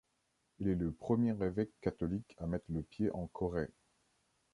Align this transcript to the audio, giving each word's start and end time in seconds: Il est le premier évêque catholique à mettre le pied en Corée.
Il 0.57 0.67
est 0.67 0.73
le 0.73 0.91
premier 0.91 1.29
évêque 1.39 1.79
catholique 1.79 2.33
à 2.39 2.47
mettre 2.47 2.65
le 2.69 2.81
pied 2.81 3.11
en 3.11 3.27
Corée. 3.27 3.69